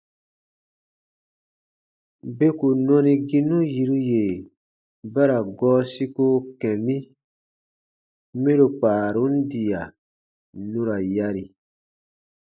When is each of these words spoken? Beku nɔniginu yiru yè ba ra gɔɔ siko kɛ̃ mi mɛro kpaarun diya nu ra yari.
Beku 2.37 2.67
nɔniginu 2.85 3.57
yiru 3.73 3.97
yè 4.09 4.23
ba 5.13 5.21
ra 5.29 5.37
gɔɔ 5.57 5.79
siko 5.91 6.25
kɛ̃ 6.59 6.73
mi 6.85 6.95
mɛro 8.41 8.65
kpaarun 8.79 9.33
diya 9.49 9.81
nu 10.69 10.79
ra 10.87 10.97
yari. 11.15 11.43